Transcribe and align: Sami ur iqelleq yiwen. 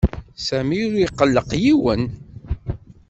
Sami 0.47 0.77
ur 0.87 0.93
iqelleq 1.05 1.49
yiwen. 1.63 2.03